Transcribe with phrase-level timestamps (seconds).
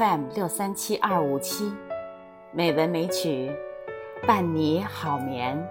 [0.00, 1.70] FM 六三七二五七，
[2.52, 3.54] 美文美曲，
[4.26, 5.62] 伴你好眠。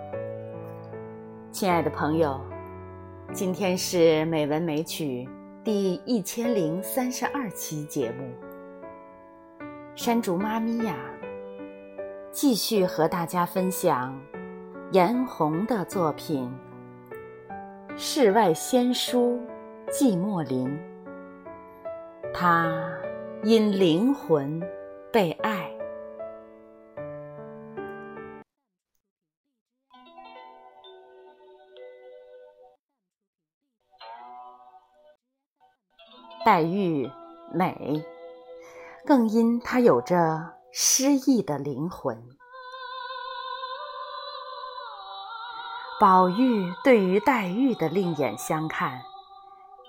[1.52, 2.40] 亲爱的朋友，
[3.34, 5.28] 今天是美文美曲
[5.64, 8.32] 第一千零三十二期节目。
[9.96, 10.96] 山竹妈咪呀，
[12.32, 14.16] 继续和大家分享
[14.92, 16.48] 颜红的作品
[17.98, 19.40] 《世外仙书
[19.90, 20.68] 寂寞林》。
[22.32, 22.80] 他
[23.42, 24.62] 因灵魂
[25.14, 25.72] 被爱，
[36.46, 37.10] 黛玉
[37.54, 38.04] 美，
[39.06, 42.22] 更因她有着诗意的灵魂。
[45.98, 49.09] 宝玉对于黛玉的另眼相看。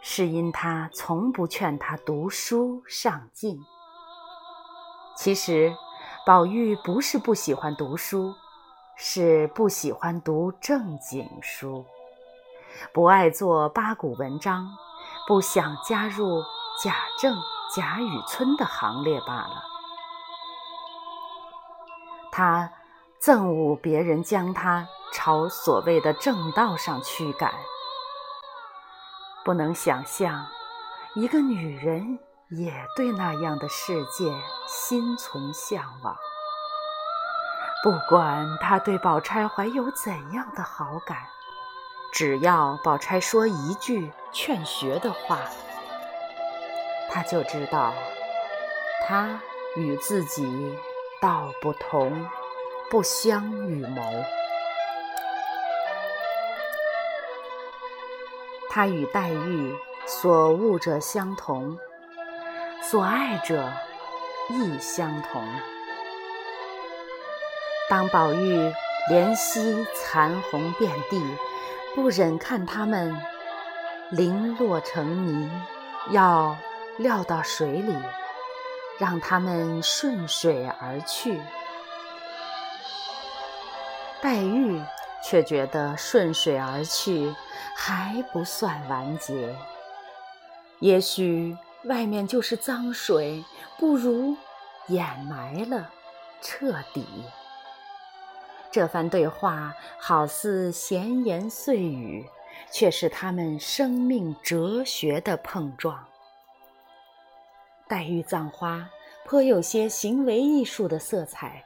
[0.03, 3.61] 是因他从不劝他读书上进。
[5.17, 5.75] 其实，
[6.25, 8.35] 宝玉不是不喜欢读书，
[8.97, 11.85] 是不喜欢读正经书，
[12.93, 14.67] 不爱做八股文章，
[15.27, 16.43] 不想加入
[16.83, 17.37] 贾政、
[17.77, 19.63] 贾雨村的行列罢了。
[22.33, 22.73] 他
[23.21, 27.53] 憎恶别人将他朝所谓的正道上驱赶。
[29.51, 30.47] 不能想象，
[31.17, 32.21] 一个女人
[32.51, 34.33] 也对那样的世界
[34.69, 36.17] 心存向往。
[37.83, 41.19] 不管她对宝钗怀有怎样的好感，
[42.13, 45.41] 只要宝钗说一句劝学的话，
[47.11, 47.93] 她就知道，
[49.05, 49.41] 她
[49.75, 50.79] 与自己
[51.21, 52.25] 道不同，
[52.89, 54.01] 不相与谋。
[58.71, 59.77] 他与黛玉
[60.07, 61.77] 所恶者相同，
[62.81, 63.73] 所爱者
[64.49, 65.45] 亦相同。
[67.89, 68.73] 当宝玉
[69.11, 71.21] 怜惜残红遍地，
[71.97, 73.21] 不忍看他们
[74.11, 75.51] 零落成泥，
[76.11, 76.57] 要
[76.97, 77.93] 撂到水里，
[78.99, 81.41] 让他们顺水而去，
[84.23, 84.81] 黛玉
[85.23, 87.35] 却觉得顺水而去。
[87.77, 89.57] 还不算完结，
[90.81, 93.43] 也许外面就是脏水，
[93.79, 94.37] 不如
[94.89, 95.91] 掩埋了，
[96.43, 97.07] 彻底。
[98.71, 102.27] 这番对话好似闲言碎语，
[102.71, 106.07] 却是他们生命哲学的碰撞。
[107.89, 108.91] 黛玉葬花
[109.25, 111.65] 颇有些行为艺术的色彩。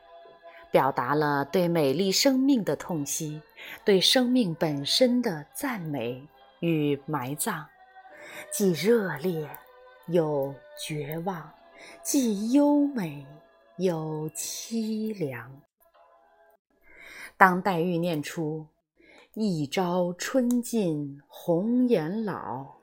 [0.74, 3.40] 表达了对美丽生命的痛惜，
[3.84, 6.26] 对生命本身的赞美
[6.58, 7.64] 与埋葬，
[8.50, 9.48] 既热烈
[10.08, 11.54] 又绝望，
[12.02, 13.24] 既优美
[13.76, 15.62] 又凄凉。
[17.36, 18.66] 当黛玉念出
[19.34, 22.78] “一朝春尽红颜老，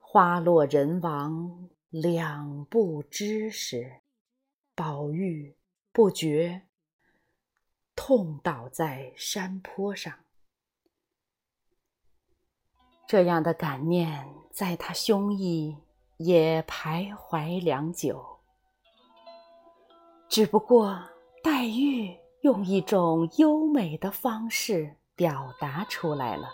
[0.00, 4.00] 花落人亡两不知”时，
[4.74, 5.57] 宝玉。
[5.98, 6.62] 不觉
[7.96, 10.14] 痛倒在山坡上，
[13.08, 15.76] 这样的感念在他胸臆
[16.18, 18.38] 也徘徊良久。
[20.28, 21.02] 只不过
[21.42, 26.48] 黛玉用一种优美的方式表达出来了。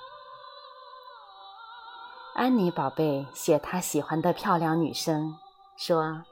[2.34, 5.37] 安妮宝贝写她喜欢的漂亮女生，
[5.77, 6.25] 说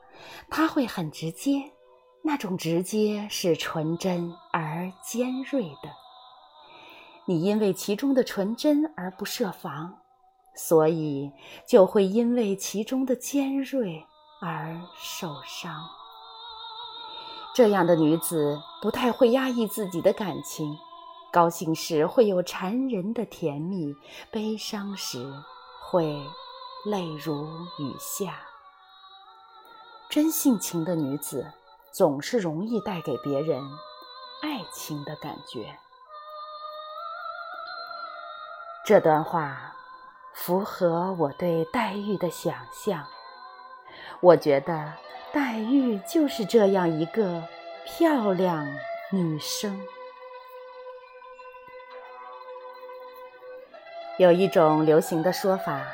[0.48, 1.74] 她会很直接。
[2.24, 5.90] 那种直接是纯真而尖锐的，
[7.26, 9.98] 你因为其中的纯真而不设防，
[10.54, 11.32] 所以
[11.68, 14.06] 就会因为其中的尖锐
[14.40, 15.74] 而受伤。
[17.56, 20.78] 这样的女子不太会压抑自己的感情，
[21.32, 23.92] 高兴时会有缠人的甜蜜，
[24.30, 25.28] 悲伤时
[25.90, 26.04] 会
[26.86, 27.44] 泪如
[27.80, 28.40] 雨下。
[30.08, 31.52] 真性情的女子。
[31.92, 33.62] 总是容易带给别人
[34.42, 35.78] 爱情的感觉。
[38.84, 39.76] 这段话
[40.32, 43.06] 符合我对黛玉的想象。
[44.20, 44.92] 我觉得
[45.32, 47.42] 黛玉就是这样一个
[47.84, 48.66] 漂亮
[49.10, 49.78] 女生。
[54.18, 55.84] 有一种流行的说法，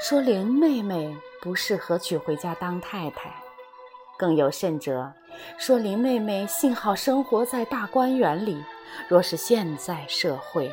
[0.00, 3.43] 说林妹妹不适合娶回家当太太。
[4.16, 5.12] 更有甚者，
[5.58, 8.64] 说林妹妹幸好生活在大观园里，
[9.08, 10.72] 若是现在社会，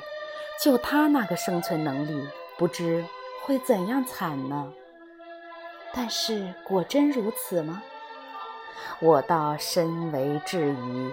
[0.62, 2.28] 就她那个生存能力，
[2.58, 3.04] 不知
[3.44, 4.72] 会怎样惨呢？
[5.94, 7.82] 但是果真如此吗？
[9.00, 11.12] 我倒深为质疑。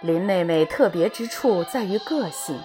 [0.00, 2.60] 林妹妹特别之处在于个性，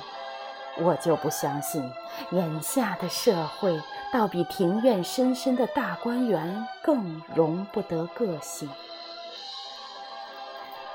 [0.77, 1.91] 我就不相信
[2.31, 8.69] 眼下的社会倒比庭院深深的大观园更容不得个性。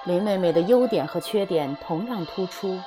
[0.04, 2.78] 林妹妹的优点和缺点同样突出，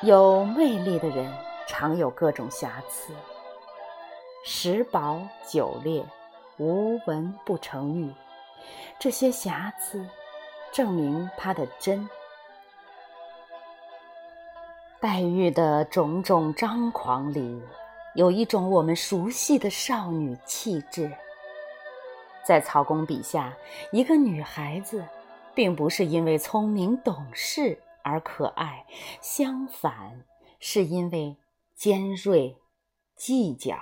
[0.00, 1.32] 有魅力的人
[1.66, 3.12] 常有各种瑕疵，
[4.44, 6.02] 食饱酒烈，
[6.56, 8.12] 无纹不成玉，
[8.98, 10.04] 这些瑕疵
[10.72, 12.08] 证明她的真。
[15.00, 17.62] 黛玉的种种张狂里，
[18.14, 21.10] 有一种我们熟悉的少女气质。
[22.46, 23.56] 在曹公笔下，
[23.90, 25.04] 一个女孩子，
[25.54, 28.84] 并不是因为聪明懂事而可爱，
[29.20, 30.24] 相反，
[30.58, 31.36] 是因为
[31.74, 32.56] 尖锐、
[33.16, 33.76] 计较、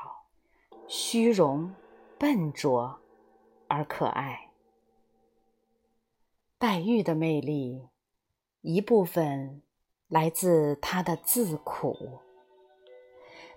[0.87, 1.75] 虚荣、
[2.19, 3.01] 笨拙
[3.69, 4.51] 而可爱。
[6.59, 7.89] 黛玉的魅力，
[8.61, 9.63] 一部分。
[10.11, 12.19] 来自她的自苦，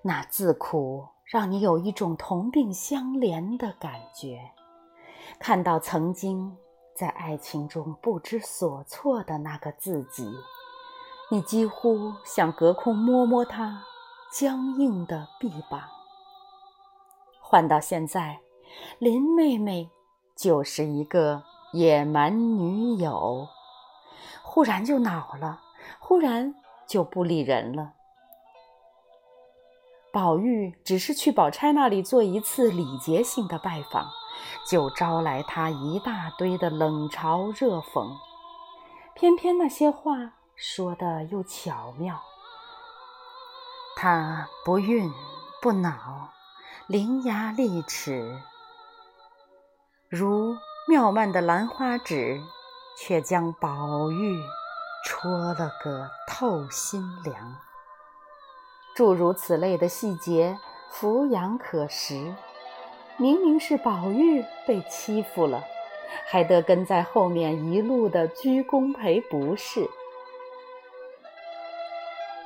[0.03, 4.51] 那自苦让你有一种同病相怜的感觉。
[5.39, 6.55] 看到曾经
[6.93, 10.29] 在爱情中不知所措的那个自己，
[11.31, 13.81] 你几乎想隔空摸摸他
[14.31, 15.81] 僵硬的臂膀。
[17.39, 18.39] 换到现在，
[18.99, 19.89] 林妹妹
[20.35, 23.47] 就是一个野蛮女友，
[24.43, 25.61] 忽然就恼了。
[25.99, 26.53] 忽然
[26.85, 27.93] 就不理人了。
[30.13, 34.05] 宝玉只是去宝钗那里做一次礼节性的拜访，
[34.69, 38.15] 就招来他一大堆的冷嘲热讽。
[39.15, 42.21] 偏偏那些话说的又巧妙，
[43.95, 45.11] 他不愠
[45.63, 46.29] 不恼，
[46.85, 48.39] 伶牙俐齿，
[50.09, 50.55] 如
[50.87, 52.39] 妙曼的兰花指，
[52.95, 54.39] 却将宝玉。
[55.05, 57.57] 戳了个透心凉，
[58.95, 60.57] 诸如此类的细节，
[60.89, 62.33] 俯仰可识。
[63.17, 65.63] 明明是宝玉被欺负了，
[66.27, 69.89] 还得跟在后面一路的鞠躬赔不是。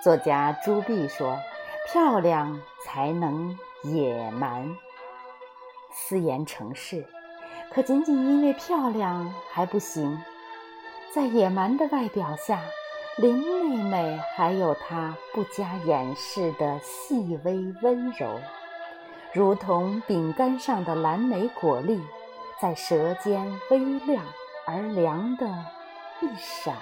[0.03, 1.37] 作家朱碧说
[1.91, 4.77] ：“漂亮才能野蛮。”
[5.91, 7.05] 私言成事，
[7.73, 10.17] 可仅仅因为漂亮还不行。
[11.13, 12.61] 在野蛮的外表下，
[13.17, 18.39] 林妹妹还有她不加掩饰的细微温柔，
[19.33, 21.99] 如同饼干上的蓝莓果粒，
[22.61, 24.23] 在舌尖微亮
[24.67, 25.47] 而凉的
[26.21, 26.75] 一闪，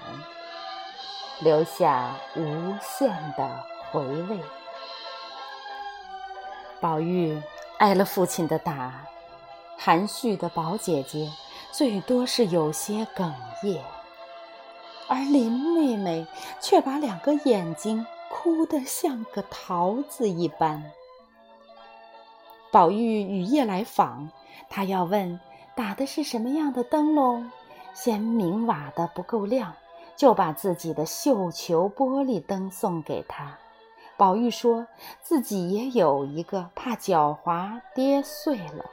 [1.39, 4.37] 留下无限的回味。
[6.81, 7.41] 宝玉
[7.77, 8.91] 挨了父亲的打，
[9.77, 11.31] 含蓄的宝姐姐
[11.71, 13.31] 最多是有些哽
[13.63, 13.81] 咽。
[15.07, 16.25] 而林妹妹
[16.61, 20.83] 却把两个眼睛哭得像个桃子一般。
[22.71, 24.29] 宝玉雨夜来访，
[24.69, 25.39] 他要问
[25.75, 27.49] 打的是什么样的灯笼，
[27.93, 29.73] 嫌明瓦的不够亮，
[30.17, 33.57] 就把自己的绣球玻璃灯送给他。
[34.17, 34.87] 宝玉说
[35.21, 38.85] 自己也有一个，怕脚滑跌碎了。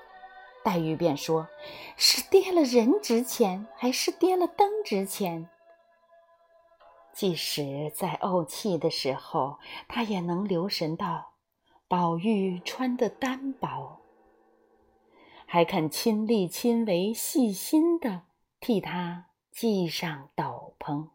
[0.65, 1.49] 黛玉便说
[1.97, 5.49] ：“是跌了人值钱，还是跌了灯值钱？”
[7.13, 11.35] 即使在怄气的时候，他也能留神到
[11.87, 14.01] 宝玉穿的单薄，
[15.47, 18.23] 还肯亲力亲为、细心的
[18.59, 21.09] 替他系上斗篷。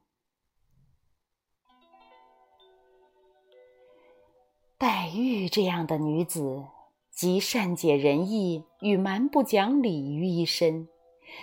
[4.78, 6.68] 黛玉这样的女子，
[7.10, 10.88] 集善解人意与蛮不讲理于一身。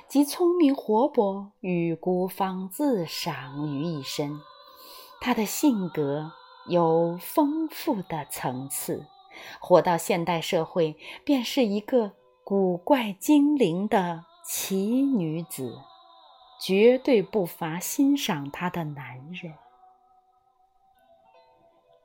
[0.09, 4.41] 集聪明活泼与孤芳自赏于一身，
[5.21, 6.33] 她的性格
[6.67, 9.07] 有丰富的层次，
[9.61, 12.13] 活到现代社会，便是一个
[12.45, 15.79] 古怪精灵的奇女子，
[16.61, 19.55] 绝对不乏欣赏她的男人。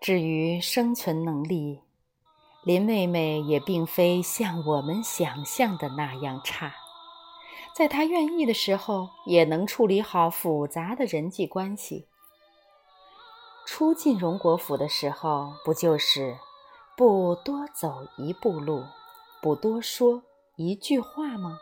[0.01, 1.81] 至于生存能力，
[2.63, 6.74] 林妹妹也并非像我们想象的那样差。
[7.74, 12.08] 在他愿意的时候，也能处理好复杂的人际关系。
[13.66, 16.38] 初进荣国府的时候，不就是
[16.98, 18.84] 不多走一步路，
[19.42, 20.24] 不多说
[20.56, 21.60] 一句话吗？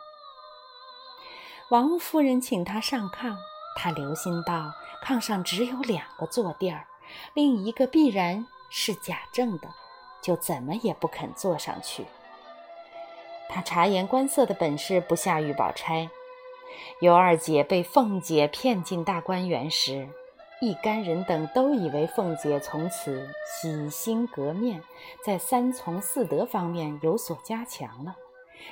[1.70, 3.36] 王夫人请他上炕，
[3.76, 4.72] 他留心到
[5.04, 6.88] 炕上只有两个坐垫儿，
[7.34, 9.68] 另一个必然是贾政的，
[10.22, 12.06] 就怎么也不肯坐上去。
[13.48, 16.08] 他察言观色的本事不下于宝钗。
[17.00, 20.08] 尤二姐被凤姐骗进大观园时，
[20.60, 24.82] 一干人等都以为凤姐从此洗心革面，
[25.24, 28.16] 在三从四德方面有所加强了。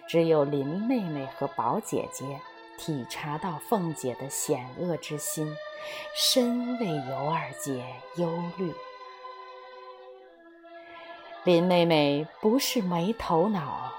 [0.07, 2.41] 只有林妹妹和宝姐姐
[2.77, 5.57] 体察到凤姐的险恶之心，
[6.15, 7.85] 深为尤二姐
[8.17, 8.73] 忧虑。
[11.45, 13.93] 林妹妹不是没头脑，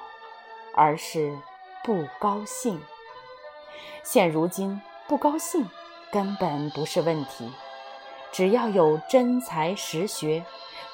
[0.78, 1.36] 而是
[1.84, 2.80] 不高兴。
[4.04, 5.68] 现如今不高兴
[6.12, 7.52] 根本不是问题，
[8.32, 10.46] 只要有真才实学，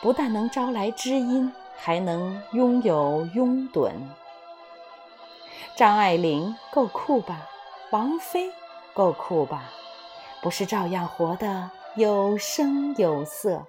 [0.02, 3.92] 不但能招来知音，还能拥有拥趸。
[5.76, 7.50] 张爱玲够酷吧？
[7.92, 8.52] 王菲
[8.94, 9.70] 够酷吧？
[10.42, 13.66] 不是照样活得有声有色？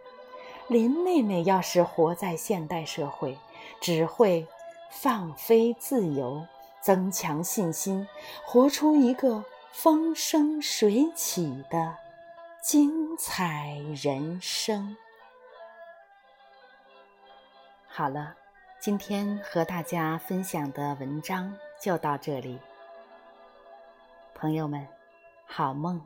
[0.68, 3.37] 林妹妹要是活在现代社会，
[3.80, 4.47] 只会
[4.94, 6.46] 放飞自由，
[6.80, 8.06] 增强信心，
[8.46, 11.96] 活出一个风生水起的
[12.62, 14.96] 精彩人生。
[17.88, 18.36] 好了，
[18.80, 22.60] 今天和大家分享的文章就到这里，
[24.32, 24.86] 朋友们，
[25.44, 26.00] 好梦。